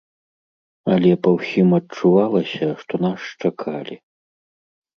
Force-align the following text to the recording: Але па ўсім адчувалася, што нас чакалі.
Але 0.95 1.11
па 1.27 1.33
ўсім 1.35 1.69
адчувалася, 1.79 2.67
што 2.81 2.93
нас 3.07 3.21
чакалі. 3.45 3.95